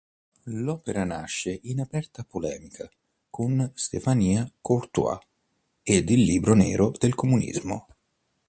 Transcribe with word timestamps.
L'opera 0.45 1.03
nasce 1.03 1.59
in 1.65 1.79
aperta 1.79 2.23
polemica 2.23 2.89
con 3.29 3.71
Stéphane 3.75 4.53
Courtois 4.59 5.19
ed 5.83 6.09
"Il 6.09 6.23
libro 6.23 6.55
nero 6.55 6.91
del 6.99 7.13
comunismo". 7.13 7.85